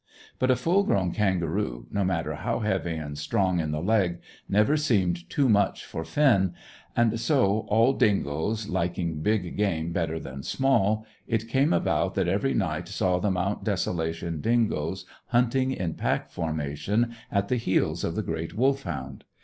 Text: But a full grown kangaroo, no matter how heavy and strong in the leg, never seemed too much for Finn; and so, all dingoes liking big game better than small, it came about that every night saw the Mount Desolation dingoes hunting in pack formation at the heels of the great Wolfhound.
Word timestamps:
But 0.39 0.49
a 0.49 0.55
full 0.55 0.81
grown 0.81 1.11
kangaroo, 1.11 1.85
no 1.91 2.03
matter 2.03 2.33
how 2.33 2.61
heavy 2.61 2.95
and 2.95 3.15
strong 3.15 3.59
in 3.59 3.69
the 3.69 3.83
leg, 3.83 4.19
never 4.49 4.75
seemed 4.75 5.29
too 5.29 5.47
much 5.47 5.85
for 5.85 6.03
Finn; 6.03 6.55
and 6.95 7.19
so, 7.19 7.65
all 7.67 7.93
dingoes 7.93 8.67
liking 8.67 9.21
big 9.21 9.55
game 9.57 9.91
better 9.91 10.19
than 10.19 10.41
small, 10.41 11.05
it 11.27 11.47
came 11.47 11.71
about 11.71 12.15
that 12.15 12.27
every 12.27 12.55
night 12.55 12.87
saw 12.87 13.19
the 13.19 13.29
Mount 13.29 13.63
Desolation 13.63 14.41
dingoes 14.41 15.05
hunting 15.27 15.71
in 15.71 15.93
pack 15.93 16.31
formation 16.31 17.13
at 17.31 17.49
the 17.49 17.57
heels 17.57 18.03
of 18.03 18.15
the 18.15 18.23
great 18.23 18.55
Wolfhound. 18.55 19.23